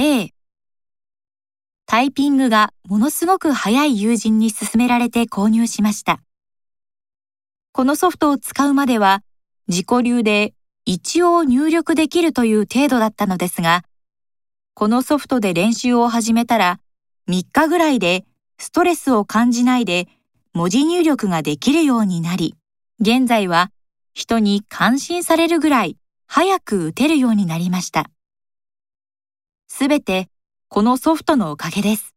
[0.00, 0.32] A
[1.86, 6.20] タイピングがものすごく早い友人に勧められて購入しました。
[7.72, 9.24] このソフトを使うまでは
[9.66, 13.82] 自己流で一応入力できるという程度だったのですが、
[14.74, 16.78] このソフトで練習を始めたら
[17.28, 18.24] 3日ぐらいで
[18.56, 20.06] ストレスを感じないで
[20.52, 22.54] 文字入力ができるようになり、
[23.00, 23.72] 現在は
[24.14, 25.96] 人に感心されるぐらい
[26.28, 28.08] 早く打てるようになりました。
[29.68, 30.28] すべて
[30.68, 32.14] このソフトのおかげです。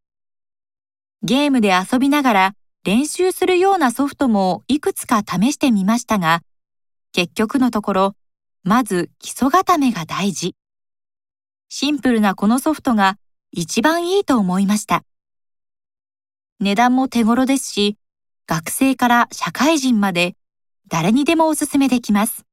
[1.22, 6.42] ゲームで遊びながら練習するようなソフトもいくつか試してみましたが、
[7.12, 8.16] 結局のところ、
[8.64, 10.56] まず基礎固めが大事。
[11.68, 13.18] シンプルなこのソフトが
[13.52, 15.04] 一番いいと思いました。
[16.58, 17.98] 値段も手頃ですし、
[18.46, 20.36] 学生から社会人まで
[20.88, 22.44] 誰にでもおすすめできます。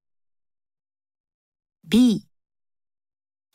[1.88, 2.29] B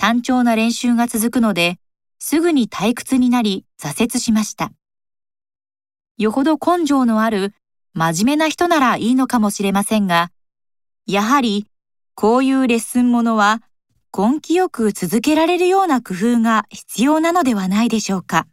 [0.05, 1.79] 単調な練習が続くので、
[2.19, 4.71] すぐに退屈になり挫折しました。
[6.19, 7.55] よほど根性のある
[7.95, 10.31] 真面目な人ならいいのかもしれませんが、
[11.07, 11.69] やはり
[12.15, 13.63] こういうレッスンものは
[14.15, 18.47] 根気よく続けられるような工夫が必要なのではないでしょうか。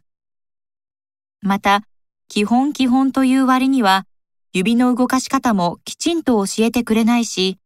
[1.42, 1.82] また、
[2.28, 4.06] 基本基本という割には、
[4.54, 7.58] 指の動かし方もきちんと教えてくれないし、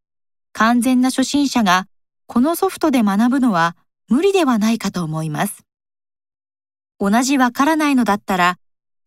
[0.51, 1.87] 完全な初心者が
[2.27, 3.75] このソフトで学ぶのは
[4.09, 5.65] 無理ではないかと思います。
[6.99, 8.57] 同じわからないのだったら、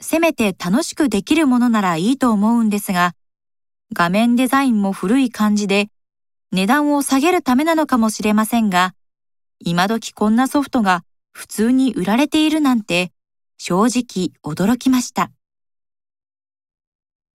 [0.00, 3.14] せめて楽しくできるものならいいと思うんですが、
[3.92, 5.90] 画面デザインも古い感じで
[6.52, 8.94] 値段を下げるためなのかもしれませんが、
[9.58, 13.12] 今時こんなソフトが普通に売られているなんて
[13.58, 15.30] 正直驚きました。